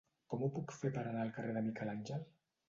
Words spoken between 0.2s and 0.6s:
Com ho